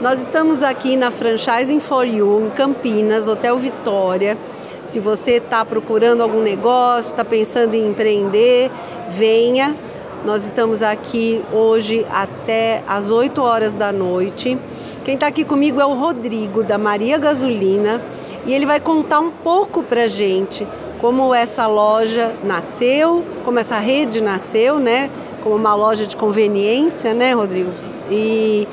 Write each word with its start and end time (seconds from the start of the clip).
Nós 0.00 0.20
estamos 0.20 0.62
aqui 0.62 0.96
na 0.96 1.10
Franchising 1.10 1.78
for 1.78 2.06
You, 2.06 2.46
em 2.46 2.50
Campinas, 2.50 3.28
Hotel 3.28 3.54
Vitória. 3.58 4.38
Se 4.82 4.98
você 4.98 5.32
está 5.32 5.62
procurando 5.62 6.22
algum 6.22 6.40
negócio, 6.40 7.10
está 7.10 7.22
pensando 7.22 7.74
em 7.74 7.88
empreender, 7.88 8.70
venha. 9.10 9.76
Nós 10.24 10.42
estamos 10.42 10.82
aqui 10.82 11.44
hoje 11.52 12.06
até 12.10 12.82
às 12.88 13.10
8 13.10 13.42
horas 13.42 13.74
da 13.74 13.92
noite. 13.92 14.56
Quem 15.04 15.16
está 15.16 15.26
aqui 15.26 15.44
comigo 15.44 15.78
é 15.82 15.84
o 15.84 15.92
Rodrigo, 15.92 16.64
da 16.64 16.78
Maria 16.78 17.18
Gasolina, 17.18 18.00
e 18.46 18.54
ele 18.54 18.64
vai 18.64 18.80
contar 18.80 19.20
um 19.20 19.30
pouco 19.30 19.82
para 19.82 20.08
gente 20.08 20.66
como 20.98 21.34
essa 21.34 21.66
loja 21.66 22.34
nasceu, 22.42 23.22
como 23.44 23.58
essa 23.58 23.78
rede 23.78 24.22
nasceu, 24.22 24.78
né? 24.78 25.10
Como 25.42 25.56
uma 25.56 25.74
loja 25.74 26.06
de 26.06 26.16
conveniência, 26.16 27.12
né, 27.12 27.34
Rodrigo? 27.34 27.70
E 28.10 28.66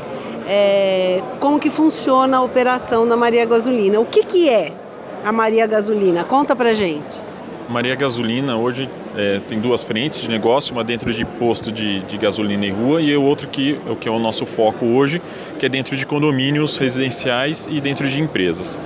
é, 0.48 1.22
como 1.40 1.60
que 1.60 1.70
funciona 1.70 2.38
a 2.38 2.42
operação 2.42 3.08
da 3.08 3.18
Maria 3.18 3.46
Gasolina. 3.46 4.00
O 4.00 4.06
que, 4.06 4.24
que 4.24 4.50
é 4.50 4.72
a 5.24 5.32
Maria 5.32 5.68
Gasolina? 5.68 6.24
Conta 6.24 6.56
pra 6.56 6.74
gente. 6.74 7.28
Maria 7.70 7.96
Gasolina 7.96 8.56
hoje 8.56 8.90
é, 9.16 9.42
tem 9.46 9.60
duas 9.60 9.84
frentes 9.84 10.22
de 10.22 10.30
negócio, 10.30 10.74
uma 10.74 10.86
dentro 10.86 11.14
de 11.14 11.26
posto 11.26 11.70
de, 11.70 12.00
de 12.02 12.18
gasolina 12.18 12.66
em 12.66 12.72
rua 12.72 13.02
e 13.02 13.16
o 13.18 13.22
outro 13.22 13.50
que, 13.50 13.78
que 14.00 14.08
é 14.08 14.12
o 14.12 14.20
nosso 14.20 14.46
foco 14.46 14.86
hoje, 14.86 15.22
que 15.60 15.66
é 15.66 15.70
dentro 15.70 15.98
de 15.98 16.06
condomínios 16.06 16.78
residenciais 16.78 17.68
e 17.70 17.82
dentro 17.82 18.08
de 18.08 18.22
empresas. 18.22 18.80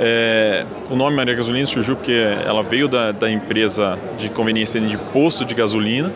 É, 0.00 0.64
o 0.90 0.96
nome 0.96 1.16
Maria 1.16 1.34
Gasolina 1.34 1.66
surgiu 1.66 1.94
porque 1.94 2.24
ela 2.44 2.62
veio 2.62 2.88
da, 2.88 3.12
da 3.12 3.30
empresa 3.30 3.96
de 4.16 4.28
conveniência 4.28 4.80
de 4.80 4.96
posto 4.96 5.44
de 5.44 5.54
gasolina 5.54 6.12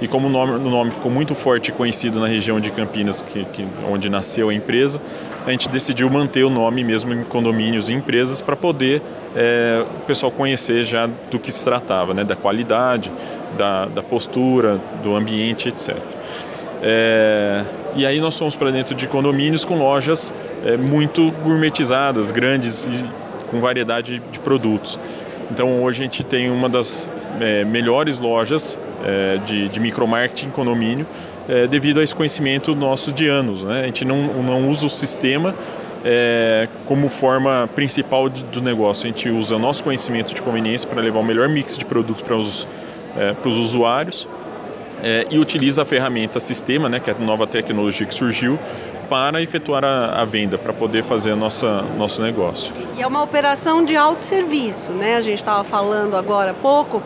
e 0.00 0.08
como 0.08 0.26
o 0.26 0.30
nome, 0.30 0.52
o 0.52 0.70
nome 0.70 0.90
ficou 0.90 1.10
muito 1.10 1.34
forte 1.34 1.68
e 1.68 1.72
conhecido 1.72 2.20
na 2.20 2.26
região 2.26 2.58
de 2.58 2.70
Campinas, 2.70 3.22
que, 3.22 3.44
que, 3.46 3.66
onde 3.88 4.10
nasceu 4.10 4.48
a 4.48 4.54
empresa, 4.54 5.00
a 5.46 5.50
gente 5.50 5.68
decidiu 5.68 6.10
manter 6.10 6.44
o 6.44 6.50
nome 6.50 6.82
mesmo 6.82 7.12
em 7.12 7.22
condomínios 7.24 7.88
e 7.88 7.92
empresas 7.92 8.40
para 8.40 8.56
poder 8.56 9.00
é, 9.36 9.84
o 9.98 10.06
pessoal 10.06 10.32
conhecer 10.32 10.84
já 10.84 11.08
do 11.30 11.38
que 11.38 11.52
se 11.52 11.64
tratava, 11.64 12.12
né, 12.12 12.24
da 12.24 12.36
qualidade, 12.36 13.10
da, 13.56 13.86
da 13.86 14.02
postura, 14.02 14.80
do 15.02 15.14
ambiente, 15.14 15.68
etc. 15.68 15.96
É, 16.82 17.62
e 17.96 18.04
aí 18.04 18.20
nós 18.20 18.38
fomos 18.38 18.56
para 18.56 18.70
dentro 18.70 18.94
de 18.94 19.06
condomínios 19.06 19.64
com 19.64 19.78
lojas 19.78 20.34
é, 20.66 20.76
muito 20.76 21.30
gourmetizadas, 21.42 22.30
grandes 22.30 22.86
e 22.86 23.04
com 23.50 23.60
variedade 23.60 24.20
de 24.32 24.38
produtos. 24.40 24.98
Então 25.54 25.84
hoje 25.84 26.02
a 26.02 26.04
gente 26.04 26.24
tem 26.24 26.50
uma 26.50 26.68
das 26.68 27.08
é, 27.40 27.64
melhores 27.64 28.18
lojas 28.18 28.76
é, 29.04 29.38
de, 29.46 29.68
de 29.68 29.78
micromarketing 29.78 30.50
condomínio 30.50 31.06
é, 31.48 31.68
devido 31.68 32.00
a 32.00 32.02
esse 32.02 32.12
conhecimento 32.12 32.74
nosso 32.74 33.12
de 33.12 33.28
anos. 33.28 33.62
Né? 33.62 33.82
A 33.82 33.86
gente 33.86 34.04
não, 34.04 34.16
não 34.42 34.68
usa 34.68 34.84
o 34.84 34.90
sistema 34.90 35.54
é, 36.04 36.66
como 36.86 37.08
forma 37.08 37.70
principal 37.72 38.28
de, 38.28 38.42
do 38.42 38.60
negócio. 38.60 39.06
A 39.06 39.10
gente 39.10 39.28
usa 39.28 39.56
nosso 39.56 39.84
conhecimento 39.84 40.34
de 40.34 40.42
conveniência 40.42 40.88
para 40.88 41.00
levar 41.00 41.20
o 41.20 41.24
melhor 41.24 41.48
mix 41.48 41.78
de 41.78 41.84
produtos 41.84 42.22
para 42.22 42.34
os, 42.34 42.66
é, 43.16 43.32
para 43.32 43.48
os 43.48 43.56
usuários 43.56 44.26
é, 45.04 45.24
e 45.30 45.38
utiliza 45.38 45.82
a 45.82 45.84
ferramenta 45.84 46.40
sistema, 46.40 46.88
né, 46.88 46.98
que 46.98 47.10
é 47.10 47.14
a 47.16 47.24
nova 47.24 47.46
tecnologia 47.46 48.04
que 48.04 48.14
surgiu, 48.14 48.58
para 49.04 49.40
efetuar 49.42 49.84
a, 49.84 50.22
a 50.22 50.24
venda, 50.24 50.58
para 50.58 50.72
poder 50.72 51.04
fazer 51.04 51.34
nossa, 51.34 51.82
nosso 51.96 52.22
negócio. 52.22 52.72
E 52.96 53.02
é 53.02 53.06
uma 53.06 53.22
operação 53.22 53.84
de 53.84 53.96
autosserviço, 53.96 54.92
né? 54.92 55.16
A 55.16 55.20
gente 55.20 55.38
estava 55.38 55.62
falando 55.62 56.16
agora 56.16 56.50
há 56.50 56.54
pouco 56.54 57.02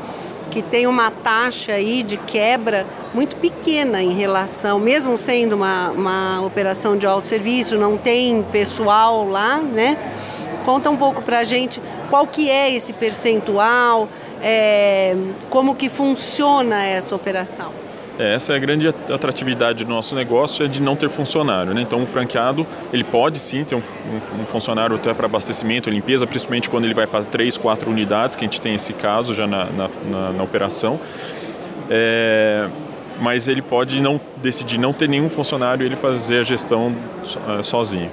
que 0.49 0.63
tem 0.63 0.87
uma 0.87 1.11
taxa 1.11 1.73
aí 1.73 2.03
de 2.03 2.17
quebra 2.17 2.87
muito 3.13 3.37
pequena 3.37 4.03
em 4.03 4.13
relação, 4.13 4.79
mesmo 4.79 5.17
sendo 5.17 5.57
uma, 5.57 5.91
uma 5.91 6.41
operação 6.43 6.97
de 6.97 7.07
autosserviço, 7.07 7.77
não 7.77 7.97
tem 7.97 8.43
pessoal 8.51 9.29
lá, 9.29 9.59
né? 9.59 9.97
Conta 10.65 10.91
um 10.91 10.97
pouco 10.97 11.23
para 11.23 11.41
a 11.41 11.45
gente 11.45 11.81
qual 12.11 12.27
que 12.27 12.51
é 12.51 12.71
esse 12.71 12.93
percentual, 12.93 14.09
é, 14.43 15.17
como 15.51 15.75
que 15.75 15.89
funciona 15.89 16.85
essa 16.85 17.15
operação. 17.15 17.88
É, 18.19 18.35
essa 18.35 18.53
é 18.53 18.57
a 18.57 18.59
grande 18.59 18.89
atratividade 18.89 19.85
do 19.85 19.91
nosso 19.91 20.15
negócio, 20.15 20.65
é 20.65 20.69
de 20.69 20.83
não 20.83 20.97
ter 20.97 21.09
funcionário. 21.09 21.73
Né? 21.73 21.83
Então, 21.83 22.01
o 22.01 22.03
um 22.03 22.07
franqueado, 22.07 22.67
ele 22.93 23.05
pode 23.05 23.39
sim 23.39 23.63
ter 23.63 23.77
um, 23.77 23.79
um, 23.79 24.43
um 24.43 24.45
funcionário 24.45 24.97
até 24.97 25.15
para 25.15 25.27
abastecimento, 25.27 25.89
limpeza, 25.89 26.27
principalmente 26.27 26.69
quando 26.69 26.85
ele 26.85 26.95
vai 26.95 27.07
para 27.07 27.23
três, 27.23 27.57
quatro 27.57 27.91
unidades, 27.91 28.35
que 28.35 28.45
a 28.45 28.49
gente 28.49 28.61
tem 28.61 28.75
esse 28.75 28.93
caso 28.93 29.35
já 29.35 29.47
na, 29.47 29.67
na, 29.67 29.89
na, 30.11 30.33
na 30.33 30.43
operação. 30.43 30.99
É, 31.89 32.69
mas 33.21 33.47
ele 33.47 33.63
pode 33.63 34.01
não 34.01 34.21
decidir 34.37 34.79
não 34.79 34.93
ter 34.93 35.09
nenhum 35.09 35.31
funcionário 35.31 35.85
e 35.85 35.87
ele 35.87 35.97
fazer 35.97 36.41
a 36.41 36.43
gestão 36.43 36.89
uh, 36.89 37.63
sozinho. 37.63 38.11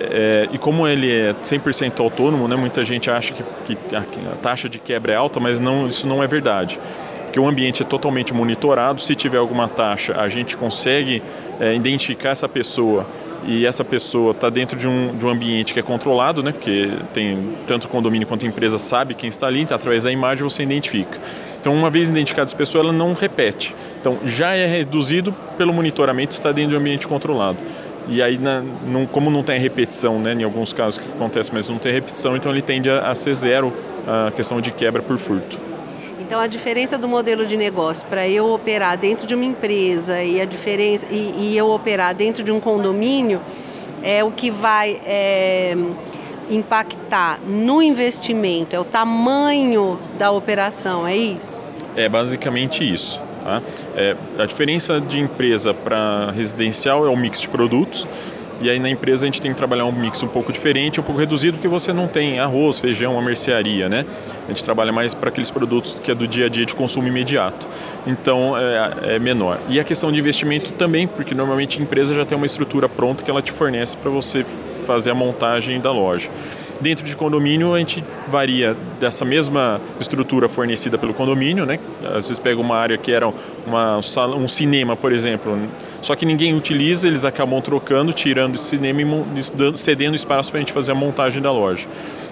É, 0.00 0.48
e 0.52 0.58
como 0.58 0.86
ele 0.86 1.10
é 1.10 1.34
100% 1.42 2.00
autônomo, 2.00 2.46
né, 2.46 2.56
muita 2.56 2.84
gente 2.84 3.10
acha 3.10 3.34
que, 3.34 3.42
que 3.74 3.96
a, 3.96 4.00
a 4.00 4.36
taxa 4.36 4.68
de 4.68 4.78
quebra 4.78 5.12
é 5.12 5.16
alta, 5.16 5.40
mas 5.40 5.60
não, 5.60 5.88
isso 5.88 6.06
não 6.06 6.22
é 6.22 6.26
verdade 6.26 6.78
porque 7.28 7.38
o 7.38 7.46
ambiente 7.46 7.82
é 7.82 7.86
totalmente 7.86 8.32
monitorado. 8.32 9.00
Se 9.00 9.14
tiver 9.14 9.36
alguma 9.36 9.68
taxa, 9.68 10.18
a 10.18 10.28
gente 10.28 10.56
consegue 10.56 11.22
é, 11.60 11.74
identificar 11.74 12.30
essa 12.30 12.48
pessoa 12.48 13.06
e 13.46 13.66
essa 13.66 13.84
pessoa 13.84 14.32
está 14.32 14.48
dentro 14.50 14.76
de 14.76 14.88
um, 14.88 15.14
de 15.16 15.24
um 15.24 15.28
ambiente 15.28 15.74
que 15.74 15.78
é 15.78 15.82
controlado, 15.82 16.42
né? 16.42 16.52
Porque 16.52 16.90
tem 17.12 17.54
tanto 17.66 17.84
o 17.84 17.88
condomínio 17.88 18.26
quanto 18.26 18.44
a 18.44 18.48
empresa 18.48 18.78
sabe 18.78 19.14
quem 19.14 19.28
está 19.28 19.46
ali, 19.46 19.60
então, 19.60 19.76
através 19.76 20.04
da 20.04 20.10
imagem 20.10 20.42
você 20.42 20.62
identifica. 20.62 21.18
Então, 21.60 21.74
uma 21.74 21.90
vez 21.90 22.08
identificada 22.08 22.46
essa 22.46 22.56
pessoa, 22.56 22.82
ela 22.82 22.92
não 22.92 23.12
repete. 23.12 23.74
Então, 24.00 24.18
já 24.24 24.54
é 24.54 24.66
reduzido 24.66 25.34
pelo 25.56 25.72
monitoramento, 25.72 26.32
está 26.32 26.50
dentro 26.50 26.70
de 26.70 26.76
um 26.76 26.80
ambiente 26.80 27.06
controlado. 27.06 27.58
E 28.08 28.22
aí, 28.22 28.38
na, 28.38 28.62
como 29.12 29.30
não 29.30 29.42
tem 29.42 29.60
repetição, 29.60 30.18
né, 30.18 30.32
em 30.32 30.42
alguns 30.42 30.72
casos 30.72 30.98
que 30.98 31.06
acontece, 31.12 31.50
mas 31.52 31.68
não 31.68 31.76
tem 31.76 31.92
repetição, 31.92 32.34
então 32.36 32.50
ele 32.50 32.62
tende 32.62 32.90
a, 32.90 33.10
a 33.10 33.14
ser 33.14 33.34
zero 33.34 33.72
a 34.06 34.30
questão 34.30 34.60
de 34.62 34.70
quebra 34.70 35.02
por 35.02 35.18
furto. 35.18 35.67
Então 36.28 36.40
a 36.40 36.46
diferença 36.46 36.98
do 36.98 37.08
modelo 37.08 37.46
de 37.46 37.56
negócio 37.56 38.06
para 38.06 38.28
eu 38.28 38.52
operar 38.52 38.98
dentro 38.98 39.26
de 39.26 39.34
uma 39.34 39.46
empresa 39.46 40.22
e 40.22 40.38
a 40.42 40.44
diferença 40.44 41.06
e, 41.10 41.34
e, 41.38 41.56
eu 41.56 41.70
operar 41.70 42.14
dentro 42.14 42.42
de 42.42 42.52
um 42.52 42.60
condomínio 42.60 43.40
é 44.02 44.22
o 44.22 44.30
que 44.30 44.50
vai 44.50 45.00
é, 45.06 45.74
impactar 46.50 47.40
no 47.48 47.80
investimento, 47.80 48.76
é 48.76 48.78
o 48.78 48.84
tamanho 48.84 49.98
da 50.18 50.30
operação, 50.30 51.06
é 51.06 51.16
isso? 51.16 51.58
É 51.96 52.10
basicamente 52.10 52.84
isso. 52.84 53.22
Tá? 53.42 53.62
É, 53.96 54.14
a 54.38 54.44
diferença 54.44 55.00
de 55.00 55.20
empresa 55.20 55.72
para 55.72 56.30
residencial 56.32 57.06
é 57.06 57.08
o 57.08 57.16
mix 57.16 57.40
de 57.40 57.48
produtos. 57.48 58.06
E 58.60 58.68
aí 58.68 58.78
na 58.78 58.90
empresa 58.90 59.24
a 59.24 59.26
gente 59.26 59.40
tem 59.40 59.52
que 59.52 59.56
trabalhar 59.56 59.84
um 59.84 59.92
mix 59.92 60.22
um 60.22 60.28
pouco 60.28 60.52
diferente, 60.52 61.00
um 61.00 61.02
pouco 61.02 61.20
reduzido, 61.20 61.56
porque 61.56 61.68
você 61.68 61.92
não 61.92 62.08
tem 62.08 62.40
arroz, 62.40 62.78
feijão, 62.78 63.12
uma 63.12 63.22
mercearia, 63.22 63.88
né? 63.88 64.04
A 64.46 64.48
gente 64.48 64.64
trabalha 64.64 64.92
mais 64.92 65.14
para 65.14 65.28
aqueles 65.28 65.50
produtos 65.50 65.96
que 66.02 66.10
é 66.10 66.14
do 66.14 66.26
dia 66.26 66.46
a 66.46 66.48
dia 66.48 66.66
de 66.66 66.74
consumo 66.74 67.06
imediato. 67.06 67.68
Então 68.06 68.56
é, 68.56 69.14
é 69.14 69.18
menor. 69.18 69.58
E 69.68 69.78
a 69.78 69.84
questão 69.84 70.10
de 70.10 70.18
investimento 70.18 70.72
também, 70.72 71.06
porque 71.06 71.34
normalmente 71.34 71.78
a 71.78 71.82
empresa 71.82 72.12
já 72.14 72.24
tem 72.24 72.36
uma 72.36 72.46
estrutura 72.46 72.88
pronta 72.88 73.22
que 73.22 73.30
ela 73.30 73.40
te 73.42 73.52
fornece 73.52 73.96
para 73.96 74.10
você 74.10 74.44
fazer 74.82 75.10
a 75.10 75.14
montagem 75.14 75.80
da 75.80 75.92
loja. 75.92 76.28
Dentro 76.80 77.04
de 77.04 77.16
condomínio, 77.16 77.74
a 77.74 77.78
gente 77.78 78.04
varia 78.28 78.76
dessa 79.00 79.24
mesma 79.24 79.80
estrutura 79.98 80.48
fornecida 80.48 80.96
pelo 80.96 81.12
condomínio, 81.12 81.66
né? 81.66 81.78
Às 82.04 82.28
vezes 82.28 82.38
pega 82.38 82.60
uma 82.60 82.76
área 82.76 82.96
que 82.96 83.10
era 83.10 83.28
uma, 83.66 83.98
um 84.36 84.46
cinema, 84.46 84.96
por 84.96 85.12
exemplo, 85.12 85.58
só 86.00 86.14
que 86.14 86.24
ninguém 86.24 86.54
utiliza, 86.54 87.08
eles 87.08 87.24
acabam 87.24 87.60
trocando, 87.60 88.12
tirando 88.12 88.54
esse 88.54 88.64
cinema 88.64 89.00
e 89.02 89.78
cedendo 89.78 90.14
espaço 90.14 90.50
para 90.50 90.58
a 90.58 90.60
gente 90.60 90.72
fazer 90.72 90.92
a 90.92 90.94
montagem 90.94 91.42
da 91.42 91.52
loja. 91.52 91.86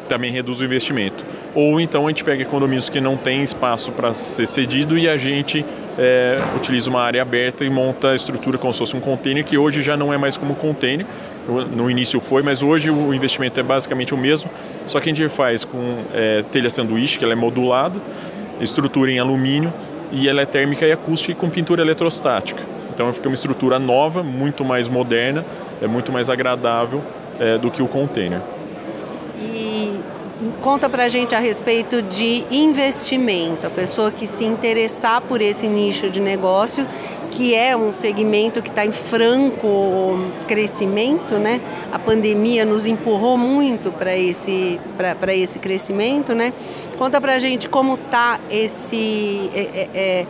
Também 0.09 0.31
reduz 0.31 0.61
o 0.61 0.65
investimento. 0.65 1.25
Ou 1.53 1.81
então 1.81 2.07
a 2.07 2.11
gente 2.11 2.23
pega 2.23 2.45
condomínios 2.45 2.89
que 2.89 3.01
não 3.01 3.17
tem 3.17 3.43
espaço 3.43 3.91
para 3.91 4.13
ser 4.13 4.47
cedido 4.47 4.97
e 4.97 5.09
a 5.09 5.17
gente 5.17 5.65
é, 5.99 6.39
utiliza 6.55 6.89
uma 6.89 7.01
área 7.01 7.21
aberta 7.21 7.65
e 7.65 7.71
monta 7.71 8.11
a 8.11 8.15
estrutura 8.15 8.57
como 8.57 8.73
se 8.73 8.79
fosse 8.79 8.95
um 8.95 9.01
container, 9.01 9.45
que 9.45 9.59
hoje 9.59 9.83
já 9.83 9.97
não 9.97 10.13
é 10.13 10.19
mais 10.19 10.37
como 10.37 10.55
container. 10.55 11.07
No 11.75 11.91
início 11.91 12.21
foi, 12.21 12.43
mas 12.43 12.63
hoje 12.63 12.91
o 12.91 13.13
investimento 13.13 13.59
é 13.59 13.63
basicamente 13.63 14.15
o 14.15 14.17
mesmo, 14.17 14.51
só 14.87 15.01
que 15.01 15.11
a 15.11 15.15
gente 15.15 15.29
faz 15.29 15.65
com 15.65 15.97
é, 16.15 16.45
telha 16.53 16.71
sanduíche, 16.71 17.19
que 17.19 17.25
ela 17.25 17.33
é 17.33 17.37
modulada, 17.37 17.99
estrutura 18.61 19.11
em 19.11 19.19
alumínio 19.19 19.73
e 20.13 20.29
ela 20.29 20.43
é 20.43 20.47
térmica 20.47 20.87
e 20.87 20.93
acústica 20.93 21.33
e 21.33 21.35
com 21.35 21.51
pintura 21.51 21.83
eletrostática. 21.83 22.76
Então 22.97 23.13
fica 23.13 23.29
uma 23.29 23.35
estrutura 23.35 23.79
nova, 23.79 24.23
muito 24.23 24.65
mais 24.65 24.89
moderna, 24.89 25.45
é 25.83 25.87
muito 25.87 26.11
mais 26.11 26.31
agradável 26.31 27.03
é, 27.39 27.59
do 27.59 27.71
que 27.71 27.83
o 27.83 27.87
container. 27.87 28.41
Conta 30.63 30.89
pra 30.89 31.07
gente 31.07 31.35
a 31.35 31.39
respeito 31.39 32.01
de 32.01 32.45
investimento, 32.51 33.67
a 33.67 33.71
pessoa 33.71 34.11
que 34.11 34.27
se 34.27 34.45
interessar 34.47 35.21
por 35.21 35.43
esse 35.43 35.69
nicho 35.69 36.09
de 36.09 36.21
negócio, 36.21 36.87
que 37.31 37.55
é 37.55 37.77
um 37.77 37.93
segmento 37.93 38.63
que 38.63 38.71
está 38.71 38.87
em 38.87 38.93
franco 38.93 40.19
crescimento, 40.49 41.35
né? 41.35 41.61
A 41.93 41.99
pandemia 41.99 42.65
nos 42.65 42.87
empurrou 42.87 43.37
muito 43.37 43.93
para 43.93 44.17
esse, 44.17 44.81
esse 45.35 45.59
crescimento, 45.59 46.35
né? 46.35 46.55
Conta 46.97 47.21
pra 47.21 47.39
gente 47.39 47.69
como 47.69 47.95
está 47.95 48.41
esse. 48.51 49.51
É, 49.55 49.61
é, 49.61 49.89
é, 49.95 50.27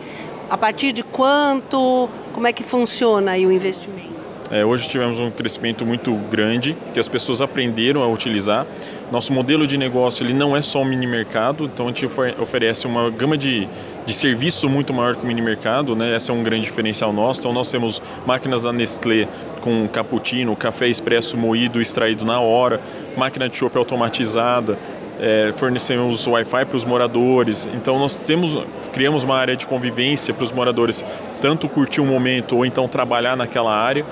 a 0.51 0.57
partir 0.57 0.93
de 0.93 1.03
quanto, 1.03 2.09
como 2.37 2.47
é 2.47 2.53
que 2.53 2.63
funciona 2.63 3.31
aí 3.31 3.47
o 3.47 3.51
investimento? 3.51 4.15
É, 4.51 4.63
hoje 4.63 4.87
tivemos 4.87 5.19
um 5.19 5.31
crescimento 5.31 5.87
muito 5.87 6.13
grande, 6.31 6.77
que 6.93 7.01
as 7.01 7.09
pessoas 7.09 7.41
aprenderam 7.41 8.03
a 8.03 8.07
utilizar. 8.07 8.67
Nosso 9.11 9.33
modelo 9.33 9.67
de 9.67 9.79
negócio 9.79 10.23
ele 10.23 10.35
não 10.35 10.55
é 10.55 10.61
só 10.61 10.83
um 10.83 10.85
mini 10.85 11.07
mercado, 11.07 11.65
então 11.65 11.87
a 11.87 11.89
gente 11.89 12.05
oferece 12.39 12.87
uma 12.87 13.09
gama 13.09 13.39
de, 13.39 13.67
de 14.05 14.13
serviço 14.13 14.69
muito 14.69 14.93
maior 14.93 15.17
que 15.17 15.25
o 15.25 15.27
mini 15.27 15.41
mercado, 15.41 15.97
né? 15.97 16.15
Esse 16.15 16.31
é 16.31 16.35
um 16.35 16.43
grande 16.43 16.67
diferencial 16.67 17.11
nosso. 17.11 17.41
Então 17.41 17.55
nós 17.55 17.71
temos 17.71 18.03
máquinas 18.27 18.63
da 18.63 18.73
Nestlé 18.73 19.27
com 19.63 19.89
cappuccino, 19.89 20.55
café 20.55 20.89
expresso 20.89 21.39
moído, 21.39 21.81
extraído 21.81 22.23
na 22.25 22.39
hora, 22.39 22.83
máquina 23.17 23.49
de 23.49 23.57
chopp 23.57 23.79
automatizada, 23.79 24.79
é, 25.21 25.53
fornecemos 25.57 26.27
Wi-Fi 26.27 26.65
para 26.65 26.77
os 26.77 26.85
moradores. 26.85 27.69
Então 27.75 27.99
nós 27.99 28.17
temos, 28.19 28.57
criamos 28.93 29.25
uma 29.25 29.37
área 29.37 29.57
de 29.57 29.67
convivência 29.67 30.33
para 30.35 30.45
os 30.45 30.53
moradores 30.53 31.05
tanto 31.41 31.69
curtir 31.69 32.01
um 32.01 32.07
momento 32.07 32.57
ou 32.57 32.67
então 32.67 32.87
trabalhar 32.89 33.37
naquela 33.37 33.75
área. 33.75 34.05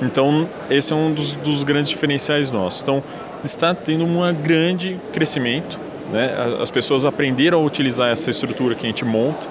Então 0.00 0.48
esse 0.70 0.92
é 0.92 0.96
um 0.96 1.12
dos, 1.12 1.34
dos 1.34 1.62
grandes 1.62 1.90
diferenciais 1.90 2.50
nossos. 2.50 2.82
Então 2.82 3.02
está 3.42 3.74
tendo 3.74 4.04
um 4.04 4.34
grande 4.34 4.98
crescimento. 5.12 5.78
Né? 6.12 6.30
As 6.60 6.70
pessoas 6.70 7.04
aprenderam 7.04 7.60
a 7.60 7.64
utilizar 7.64 8.10
essa 8.10 8.30
estrutura 8.30 8.74
que 8.74 8.84
a 8.84 8.88
gente 8.88 9.04
monta 9.04 9.48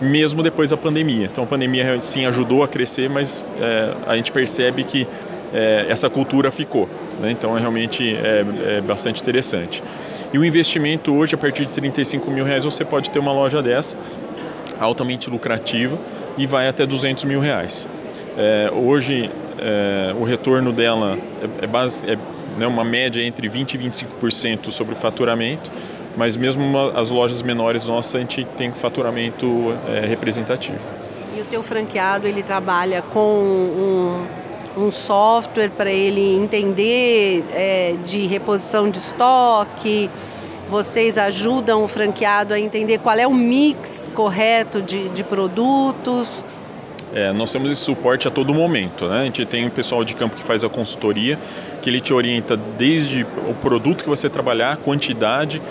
mesmo 0.00 0.42
depois 0.42 0.70
da 0.70 0.76
pandemia. 0.76 1.26
Então 1.26 1.44
a 1.44 1.46
pandemia 1.46 2.00
sim 2.00 2.26
ajudou 2.26 2.62
a 2.62 2.68
crescer, 2.68 3.08
mas 3.08 3.46
é, 3.60 3.92
a 4.06 4.16
gente 4.16 4.32
percebe 4.32 4.84
que 4.84 5.06
é, 5.52 5.86
essa 5.88 6.10
cultura 6.10 6.50
ficou. 6.50 6.88
Né? 7.20 7.30
Então 7.30 7.56
é 7.56 7.60
realmente 7.60 8.14
é, 8.16 8.44
é 8.78 8.80
bastante 8.80 9.20
interessante. 9.20 9.82
E 10.34 10.38
o 10.38 10.44
investimento 10.44 11.14
hoje, 11.14 11.36
a 11.36 11.38
partir 11.38 11.64
de 11.64 11.72
35 11.74 12.28
mil 12.28 12.44
reais, 12.44 12.64
você 12.64 12.84
pode 12.84 13.08
ter 13.08 13.20
uma 13.20 13.30
loja 13.30 13.62
dessa, 13.62 13.96
altamente 14.80 15.30
lucrativa, 15.30 15.96
e 16.36 16.44
vai 16.44 16.66
até 16.66 16.84
200 16.84 17.22
mil 17.22 17.38
reais. 17.38 17.86
É, 18.36 18.68
hoje, 18.74 19.30
é, 19.60 20.12
o 20.18 20.24
retorno 20.24 20.72
dela 20.72 21.16
é, 21.40 21.64
é, 21.64 21.66
base, 21.68 22.10
é 22.10 22.18
né, 22.58 22.66
uma 22.66 22.82
média 22.82 23.22
entre 23.22 23.48
20% 23.48 23.74
e 23.74 23.78
25% 23.78 24.72
sobre 24.72 24.94
o 24.94 24.96
faturamento, 24.96 25.70
mas 26.16 26.34
mesmo 26.34 26.64
uma, 26.64 26.90
as 27.00 27.12
lojas 27.12 27.40
menores 27.40 27.84
nossas, 27.84 28.16
a 28.16 28.18
gente 28.18 28.44
tem 28.56 28.72
faturamento 28.72 29.72
é, 29.86 30.04
representativo. 30.04 30.80
E 31.36 31.42
o 31.42 31.44
teu 31.44 31.62
franqueado, 31.62 32.26
ele 32.26 32.42
trabalha 32.42 33.02
com 33.02 33.20
um 33.20 34.26
um 34.76 34.90
software 34.90 35.70
para 35.70 35.90
ele 35.90 36.36
entender 36.36 37.44
é, 37.52 37.94
de 38.04 38.26
reposição 38.26 38.90
de 38.90 38.98
estoque. 38.98 40.10
Vocês 40.68 41.18
ajudam 41.18 41.84
o 41.84 41.88
franqueado 41.88 42.54
a 42.54 42.58
entender 42.58 42.98
qual 42.98 43.16
é 43.16 43.26
o 43.26 43.32
mix 43.32 44.10
correto 44.14 44.82
de, 44.82 45.08
de 45.10 45.22
produtos. 45.22 46.44
É, 47.14 47.32
nós 47.32 47.52
temos 47.52 47.70
esse 47.70 47.80
suporte 47.80 48.26
a 48.26 48.30
todo 48.30 48.52
momento. 48.52 49.06
Né? 49.06 49.20
A 49.20 49.24
gente 49.24 49.46
tem 49.46 49.64
um 49.64 49.70
pessoal 49.70 50.04
de 50.04 50.14
campo 50.14 50.34
que 50.34 50.42
faz 50.42 50.64
a 50.64 50.68
consultoria, 50.68 51.38
que 51.80 51.88
ele 51.88 52.00
te 52.00 52.12
orienta 52.12 52.56
desde 52.56 53.22
o 53.22 53.54
produto 53.54 54.02
que 54.02 54.08
você 54.08 54.28
trabalhar, 54.28 54.72
a 54.72 54.76
quantidade, 54.76 55.62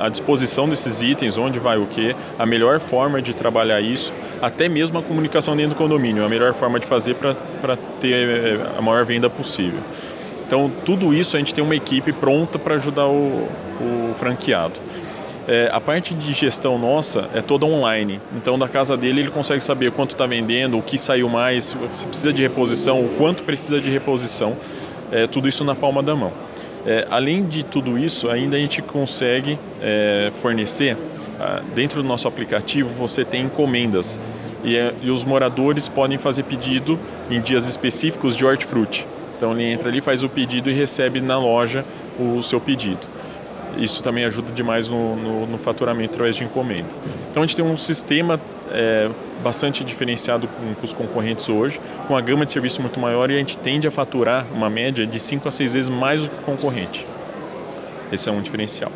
a 0.00 0.08
disposição 0.08 0.66
desses 0.66 1.02
itens, 1.02 1.36
onde 1.36 1.58
vai 1.58 1.76
o 1.76 1.86
que, 1.86 2.16
a 2.38 2.46
melhor 2.46 2.80
forma 2.80 3.20
de 3.20 3.34
trabalhar 3.34 3.82
isso, 3.82 4.14
até 4.40 4.66
mesmo 4.66 4.98
a 4.98 5.02
comunicação 5.02 5.54
dentro 5.54 5.74
do 5.74 5.76
condomínio, 5.76 6.24
a 6.24 6.28
melhor 6.28 6.54
forma 6.54 6.80
de 6.80 6.86
fazer 6.86 7.16
para 7.16 7.76
ter 8.00 8.28
eh, 8.28 8.58
a 8.78 8.80
maior 8.80 9.04
venda 9.04 9.28
possível. 9.28 9.80
Então, 10.46 10.72
tudo 10.86 11.12
isso 11.12 11.36
a 11.36 11.38
gente 11.38 11.52
tem 11.52 11.62
uma 11.62 11.76
equipe 11.76 12.10
pronta 12.10 12.58
para 12.58 12.76
ajudar 12.76 13.06
o, 13.06 13.46
o 13.80 14.14
franqueado. 14.16 14.80
É, 15.48 15.70
a 15.72 15.80
parte 15.80 16.12
de 16.12 16.34
gestão 16.34 16.78
nossa 16.78 17.26
é 17.32 17.40
toda 17.40 17.64
online. 17.64 18.20
Então, 18.36 18.58
da 18.58 18.68
casa 18.68 18.98
dele, 18.98 19.22
ele 19.22 19.30
consegue 19.30 19.64
saber 19.64 19.90
quanto 19.90 20.10
está 20.10 20.26
vendendo, 20.26 20.76
o 20.76 20.82
que 20.82 20.98
saiu 20.98 21.26
mais, 21.26 21.74
se 21.94 22.06
precisa 22.06 22.34
de 22.34 22.42
reposição, 22.42 23.00
o 23.00 23.08
quanto 23.16 23.42
precisa 23.42 23.80
de 23.80 23.90
reposição. 23.90 24.54
É, 25.10 25.26
tudo 25.26 25.48
isso 25.48 25.64
na 25.64 25.74
palma 25.74 26.02
da 26.02 26.14
mão. 26.14 26.34
É, 26.86 27.06
além 27.10 27.46
de 27.46 27.62
tudo 27.62 27.98
isso, 27.98 28.28
ainda 28.28 28.58
a 28.58 28.60
gente 28.60 28.82
consegue 28.82 29.58
é, 29.80 30.30
fornecer, 30.42 30.98
ah, 31.40 31.62
dentro 31.74 32.02
do 32.02 32.08
nosso 32.08 32.28
aplicativo, 32.28 32.90
você 32.90 33.24
tem 33.24 33.44
encomendas. 33.44 34.20
E, 34.62 34.76
é, 34.76 34.92
e, 35.02 35.10
os 35.10 35.24
moradores 35.24 35.88
podem 35.88 36.18
fazer 36.18 36.42
pedido 36.42 36.98
em 37.30 37.40
dias 37.40 37.66
específicos 37.66 38.36
de 38.36 38.44
hortifruti. 38.44 39.06
Então 39.38 39.52
ele 39.52 39.64
entra 39.64 39.88
ali, 39.88 40.02
faz 40.02 40.22
o 40.22 40.28
pedido 40.28 40.68
e 40.68 40.74
recebe 40.74 41.22
na 41.22 41.38
loja 41.38 41.86
o 42.18 42.42
seu 42.42 42.60
pedido 42.60 43.17
isso 43.78 44.02
também 44.02 44.24
ajuda 44.24 44.52
demais 44.52 44.88
no, 44.88 45.16
no, 45.16 45.46
no 45.46 45.58
faturamento 45.58 46.14
através 46.14 46.36
de 46.36 46.44
encomenda. 46.44 46.88
Então 47.30 47.42
a 47.42 47.46
gente 47.46 47.56
tem 47.56 47.64
um 47.64 47.76
sistema 47.76 48.40
é, 48.70 49.08
bastante 49.42 49.84
diferenciado 49.84 50.48
com, 50.48 50.84
os 50.84 50.92
concorrentes 50.92 51.48
hoje, 51.48 51.80
com 52.06 52.14
uma 52.14 52.20
gama 52.20 52.44
de 52.44 52.52
serviço 52.52 52.80
muito 52.80 52.98
maior 52.98 53.30
e 53.30 53.34
a 53.34 53.38
gente 53.38 53.56
tende 53.56 53.86
a 53.86 53.90
faturar 53.90 54.46
uma 54.52 54.68
média 54.68 55.06
de 55.06 55.20
5 55.20 55.46
a 55.46 55.50
6 55.50 55.74
vezes 55.74 55.88
mais 55.88 56.22
do 56.22 56.28
que 56.28 56.38
o 56.38 56.42
concorrente. 56.42 57.06
Esse 58.10 58.28
é 58.28 58.32
um 58.32 58.40
diferencial. 58.40 58.90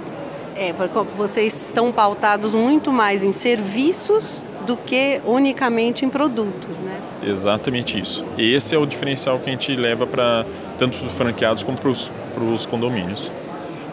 É, 0.56 0.73
porque 0.73 0.99
vocês 1.17 1.64
estão 1.64 1.90
pautados 1.90 2.55
muito 2.55 2.93
mais 2.93 3.25
em 3.25 3.32
serviços 3.32 4.44
do 4.67 4.76
que 4.76 5.20
unicamente 5.25 6.05
em 6.05 6.08
produtos, 6.08 6.78
né? 6.78 7.00
Exatamente 7.23 7.99
isso. 8.00 8.25
Esse 8.38 8.75
é 8.75 8.78
o 8.78 8.87
diferencial 8.87 9.38
que 9.38 9.49
a 9.49 9.52
gente 9.52 9.75
leva 9.75 10.06
para 10.06 10.44
tanto 10.78 11.05
os 11.05 11.12
franqueados 11.14 11.62
como 11.62 11.76
para 11.76 12.44
os 12.44 12.67
condomínios. 12.67 13.31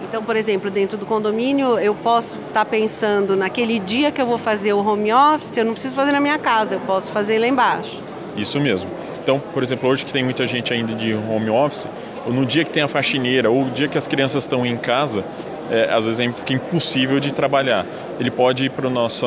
Então, 0.10 0.24
por 0.24 0.36
exemplo, 0.36 0.72
dentro 0.72 0.98
do 0.98 1.06
condomínio, 1.06 1.78
eu 1.78 1.94
posso 1.94 2.34
estar 2.34 2.52
tá 2.52 2.66
pensando 2.66 3.36
naquele 3.36 3.78
dia 3.78 4.12
que 4.12 4.20
eu 4.20 4.26
vou 4.26 4.40
fazer 4.40 4.74
o 4.74 4.80
home 4.80 5.14
office, 5.14 5.56
eu 5.56 5.64
não 5.64 5.74
preciso 5.74 5.96
fazer 5.96 6.12
na 6.12 6.20
minha 6.20 6.40
casa, 6.40 6.76
eu 6.76 6.80
posso 6.80 7.12
fazer 7.12 7.38
lá 7.38 7.48
embaixo. 7.48 8.02
Isso 8.36 8.60
mesmo. 8.60 8.90
Então, 9.22 9.40
por 9.40 9.62
exemplo, 9.62 9.88
hoje 9.88 10.04
que 10.04 10.12
tem 10.12 10.24
muita 10.24 10.48
gente 10.48 10.74
ainda 10.74 10.96
de 10.96 11.14
home 11.14 11.52
office, 11.52 11.88
no 12.26 12.44
dia 12.44 12.64
que 12.66 12.72
tem 12.72 12.82
a 12.82 12.88
faxineira 12.88 13.52
ou 13.52 13.66
o 13.66 13.70
dia 13.70 13.88
que 13.88 14.00
as 14.00 14.08
crianças 14.08 14.46
estão 14.46 14.66
em 14.66 14.76
casa, 14.78 15.24
é, 15.70 15.90
às 15.92 16.06
vezes 16.06 16.20
é, 16.20 16.32
fica 16.32 16.54
impossível 16.54 17.20
de 17.20 17.34
trabalhar. 17.34 17.86
Ele 18.20 18.32
pode 18.32 18.66
ir 18.66 18.70
para 18.70 18.88
o 18.88 18.90
nosso, 18.90 19.26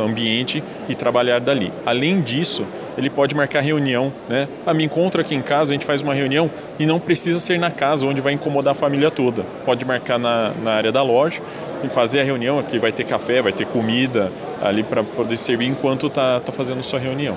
ambiente 0.00 0.62
e 0.88 0.94
trabalhar 0.94 1.40
dali. 1.40 1.72
Além 1.86 2.20
disso, 2.20 2.66
ele 2.96 3.08
pode 3.08 3.34
marcar 3.34 3.60
reunião. 3.60 4.12
Né? 4.28 4.48
Ah, 4.66 4.74
me 4.74 4.84
encontra 4.84 5.22
aqui 5.22 5.34
em 5.34 5.42
casa, 5.42 5.72
a 5.72 5.74
gente 5.74 5.86
faz 5.86 6.02
uma 6.02 6.14
reunião 6.14 6.50
e 6.78 6.86
não 6.86 6.98
precisa 6.98 7.38
ser 7.38 7.58
na 7.58 7.70
casa, 7.70 8.06
onde 8.06 8.20
vai 8.20 8.32
incomodar 8.32 8.72
a 8.72 8.74
família 8.74 9.10
toda. 9.10 9.44
Pode 9.64 9.84
marcar 9.84 10.18
na, 10.18 10.52
na 10.62 10.72
área 10.72 10.92
da 10.92 11.02
loja 11.02 11.40
e 11.84 11.88
fazer 11.88 12.20
a 12.20 12.24
reunião 12.24 12.58
aqui. 12.58 12.78
Vai 12.78 12.92
ter 12.92 13.04
café, 13.04 13.40
vai 13.40 13.52
ter 13.52 13.66
comida 13.66 14.32
ali 14.60 14.82
para 14.82 15.04
poder 15.04 15.36
servir 15.36 15.66
enquanto 15.66 16.06
está 16.06 16.40
tá 16.40 16.52
fazendo 16.52 16.82
sua 16.82 16.98
reunião. 16.98 17.36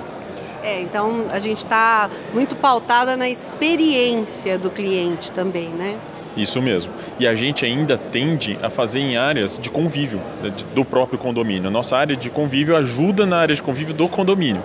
É, 0.62 0.80
então 0.80 1.26
a 1.30 1.38
gente 1.38 1.58
está 1.58 2.10
muito 2.34 2.56
pautada 2.56 3.16
na 3.16 3.28
experiência 3.28 4.58
do 4.58 4.68
cliente 4.68 5.30
também, 5.30 5.68
né? 5.68 5.96
Isso 6.36 6.60
mesmo. 6.60 6.92
E 7.18 7.26
a 7.26 7.34
gente 7.34 7.64
ainda 7.64 7.96
tende 7.96 8.58
a 8.62 8.68
fazer 8.68 9.00
em 9.00 9.16
áreas 9.16 9.58
de 9.58 9.70
convívio 9.70 10.20
né, 10.42 10.52
do 10.74 10.84
próprio 10.84 11.18
condomínio. 11.18 11.70
Nossa 11.70 11.96
área 11.96 12.14
de 12.14 12.28
convívio 12.28 12.76
ajuda 12.76 13.24
na 13.24 13.38
área 13.38 13.54
de 13.54 13.62
convívio 13.62 13.94
do 13.94 14.08
condomínio. 14.08 14.62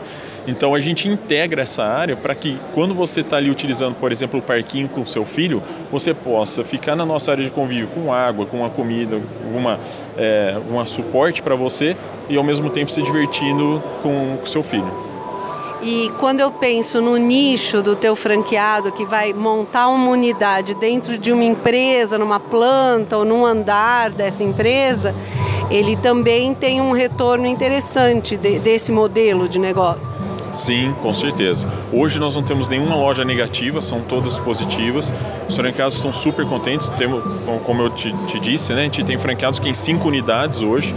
Então 0.47 0.73
a 0.73 0.79
gente 0.79 1.07
integra 1.07 1.61
essa 1.61 1.83
área 1.83 2.15
para 2.15 2.33
que 2.33 2.57
quando 2.73 2.95
você 2.95 3.21
está 3.21 3.37
ali 3.37 3.49
utilizando, 3.49 3.95
por 3.95 4.11
exemplo, 4.11 4.39
o 4.39 4.41
parquinho 4.41 4.89
com 4.89 5.05
seu 5.05 5.23
filho, 5.23 5.61
você 5.91 6.13
possa 6.13 6.63
ficar 6.63 6.95
na 6.95 7.05
nossa 7.05 7.31
área 7.31 7.43
de 7.43 7.51
convívio 7.51 7.87
com 7.87 8.11
água, 8.11 8.45
com 8.45 8.57
uma 8.57 8.69
comida, 8.69 9.21
uma, 9.53 9.79
é, 10.17 10.55
um 10.69 10.83
suporte 10.85 11.41
para 11.41 11.55
você 11.55 11.95
e 12.27 12.35
ao 12.37 12.43
mesmo 12.43 12.69
tempo 12.69 12.91
se 12.91 13.01
divertindo 13.03 13.81
com 14.01 14.39
o 14.43 14.47
seu 14.47 14.63
filho. 14.63 15.10
E 15.83 16.11
quando 16.19 16.41
eu 16.41 16.51
penso 16.51 17.01
no 17.01 17.17
nicho 17.17 17.81
do 17.81 17.95
teu 17.95 18.15
franqueado 18.15 18.91
que 18.91 19.03
vai 19.03 19.33
montar 19.33 19.87
uma 19.87 20.11
unidade 20.11 20.75
dentro 20.75 21.17
de 21.17 21.33
uma 21.33 21.43
empresa, 21.43 22.19
numa 22.19 22.39
planta 22.39 23.17
ou 23.17 23.25
num 23.25 23.43
andar 23.43 24.11
dessa 24.11 24.43
empresa, 24.43 25.15
ele 25.71 25.95
também 25.95 26.53
tem 26.53 26.79
um 26.79 26.91
retorno 26.91 27.47
interessante 27.47 28.37
de, 28.37 28.59
desse 28.59 28.91
modelo 28.91 29.49
de 29.49 29.57
negócio. 29.57 30.11
Sim, 30.53 30.93
com 31.01 31.13
certeza. 31.13 31.67
Hoje 31.91 32.19
nós 32.19 32.35
não 32.35 32.43
temos 32.43 32.67
nenhuma 32.67 32.95
loja 32.95 33.23
negativa, 33.23 33.81
são 33.81 34.01
todas 34.01 34.37
positivas. 34.37 35.11
Os 35.47 35.55
franqueados 35.55 35.95
estão 35.95 36.11
super 36.11 36.45
contentes. 36.45 36.89
Temos, 36.89 37.23
como 37.65 37.83
eu 37.83 37.89
te, 37.89 38.13
te 38.27 38.39
disse, 38.39 38.73
né, 38.73 38.81
a 38.81 38.83
gente 38.83 39.03
tem 39.03 39.17
franqueados 39.17 39.59
que 39.59 39.65
tem 39.65 39.73
cinco 39.73 40.09
unidades 40.09 40.61
hoje. 40.61 40.93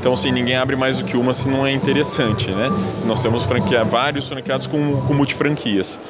Então, 0.00 0.14
assim, 0.14 0.32
ninguém 0.32 0.56
abre 0.56 0.76
mais 0.76 0.98
do 0.98 1.04
que 1.04 1.14
uma 1.14 1.34
se 1.34 1.46
não 1.46 1.66
é 1.66 1.72
interessante, 1.72 2.50
né? 2.50 2.70
Nós 3.04 3.22
temos 3.22 3.44
franquia, 3.44 3.84
vários 3.84 4.26
franqueados 4.26 4.66
com, 4.66 4.98
com 5.02 5.12
multifranquias. 5.12 6.00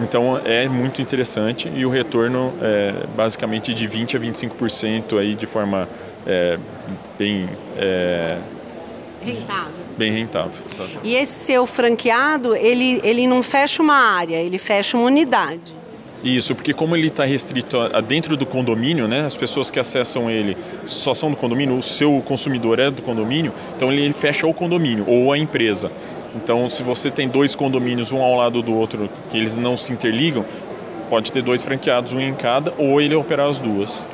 Então 0.00 0.40
é 0.44 0.68
muito 0.68 1.00
interessante 1.00 1.70
e 1.74 1.84
o 1.84 1.90
retorno 1.90 2.52
é 2.60 3.06
basicamente 3.16 3.74
de 3.74 3.86
20 3.86 4.16
a 4.16 4.20
25% 4.20 5.18
aí 5.18 5.34
de 5.34 5.46
forma 5.46 5.88
é, 6.26 6.58
bem 7.18 7.48
é, 7.76 8.38
rentável. 9.22 9.72
Bem 9.96 10.12
rentável. 10.12 10.64
Tá? 10.76 10.84
E 11.02 11.14
esse 11.14 11.46
seu 11.46 11.66
franqueado, 11.66 12.54
ele, 12.54 13.00
ele 13.04 13.26
não 13.26 13.42
fecha 13.42 13.82
uma 13.82 13.96
área, 13.96 14.36
ele 14.36 14.58
fecha 14.58 14.96
uma 14.96 15.06
unidade. 15.06 15.77
Isso, 16.22 16.54
porque 16.54 16.72
como 16.72 16.96
ele 16.96 17.06
está 17.06 17.24
restrito 17.24 17.78
a, 17.78 18.00
dentro 18.00 18.36
do 18.36 18.44
condomínio, 18.44 19.06
né, 19.06 19.24
as 19.24 19.36
pessoas 19.36 19.70
que 19.70 19.78
acessam 19.78 20.28
ele 20.28 20.56
só 20.84 21.14
são 21.14 21.30
do 21.30 21.36
condomínio, 21.36 21.76
o 21.76 21.82
seu 21.82 22.20
consumidor 22.26 22.80
é 22.80 22.90
do 22.90 23.02
condomínio, 23.02 23.52
então 23.76 23.92
ele, 23.92 24.02
ele 24.02 24.14
fecha 24.14 24.46
o 24.46 24.52
condomínio 24.52 25.04
ou 25.06 25.32
a 25.32 25.38
empresa. 25.38 25.90
Então, 26.34 26.68
se 26.68 26.82
você 26.82 27.10
tem 27.10 27.28
dois 27.28 27.54
condomínios, 27.54 28.12
um 28.12 28.20
ao 28.20 28.36
lado 28.36 28.62
do 28.62 28.74
outro, 28.74 29.08
que 29.30 29.36
eles 29.36 29.56
não 29.56 29.76
se 29.76 29.92
interligam, 29.92 30.44
pode 31.08 31.32
ter 31.32 31.42
dois 31.42 31.62
franqueados, 31.62 32.12
um 32.12 32.20
em 32.20 32.34
cada, 32.34 32.74
ou 32.76 33.00
ele 33.00 33.14
operar 33.14 33.48
as 33.48 33.58
duas. 33.58 34.06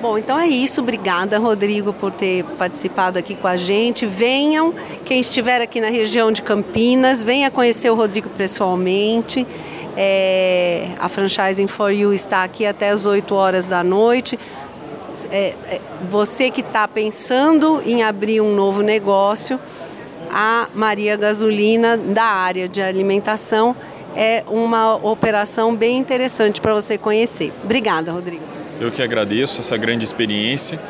Bom, 0.00 0.16
então 0.16 0.38
é 0.38 0.46
isso. 0.46 0.80
Obrigada, 0.80 1.38
Rodrigo, 1.38 1.92
por 1.92 2.10
ter 2.10 2.42
participado 2.56 3.18
aqui 3.18 3.34
com 3.34 3.46
a 3.46 3.58
gente. 3.58 4.06
Venham, 4.06 4.72
quem 5.04 5.20
estiver 5.20 5.60
aqui 5.60 5.78
na 5.78 5.90
região 5.90 6.32
de 6.32 6.42
Campinas, 6.42 7.22
venha 7.22 7.50
conhecer 7.50 7.90
o 7.90 7.94
Rodrigo 7.94 8.30
pessoalmente. 8.30 9.46
É, 9.96 10.88
a 10.98 11.08
Franchising 11.08 11.66
for 11.66 11.90
You 11.90 12.12
está 12.12 12.44
aqui 12.44 12.64
até 12.64 12.90
as 12.90 13.06
8 13.06 13.34
horas 13.34 13.66
da 13.68 13.82
noite. 13.82 14.38
É, 15.30 15.54
é, 15.68 15.80
você 16.08 16.50
que 16.50 16.60
está 16.60 16.86
pensando 16.86 17.82
em 17.84 18.02
abrir 18.02 18.40
um 18.40 18.54
novo 18.54 18.82
negócio, 18.82 19.58
a 20.32 20.68
Maria 20.74 21.16
Gasolina 21.16 21.96
da 21.96 22.24
área 22.24 22.68
de 22.68 22.80
alimentação 22.80 23.74
é 24.16 24.44
uma 24.48 24.94
operação 24.96 25.74
bem 25.74 25.98
interessante 25.98 26.60
para 26.60 26.74
você 26.74 26.96
conhecer. 26.96 27.52
Obrigada, 27.64 28.12
Rodrigo. 28.12 28.42
Eu 28.80 28.90
que 28.90 29.02
agradeço 29.02 29.60
essa 29.60 29.76
grande 29.76 30.04
experiência, 30.04 30.80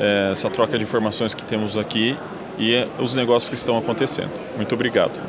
é, 0.00 0.30
essa 0.32 0.50
troca 0.50 0.76
de 0.76 0.84
informações 0.84 1.34
que 1.34 1.44
temos 1.44 1.76
aqui 1.76 2.16
e 2.58 2.86
os 2.98 3.14
negócios 3.14 3.48
que 3.48 3.54
estão 3.54 3.76
acontecendo. 3.76 4.30
Muito 4.56 4.74
obrigado. 4.74 5.20